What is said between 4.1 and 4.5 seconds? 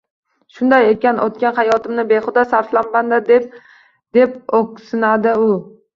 deb